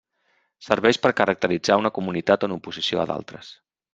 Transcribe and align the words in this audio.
Serveix 0.67 0.97
per 1.03 1.11
caracteritzar 1.19 1.77
una 1.83 1.93
comunitat 1.99 2.47
en 2.47 2.57
oposició 2.57 3.03
a 3.05 3.09
d'altres. 3.13 3.53